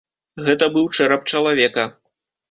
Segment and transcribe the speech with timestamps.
[0.45, 1.85] Гэта быў чэрап чалавека.